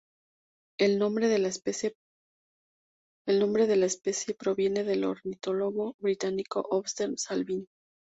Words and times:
El 0.79 0.97
nombre 0.97 1.27
de 1.27 1.37
la 1.37 1.47
especie 1.49 1.93
proviene 4.35 4.83
del 4.83 5.03
ornitólogo 5.03 5.93
británico 5.99 6.65
Osbert 6.71 7.19
Salvin. 7.19 7.67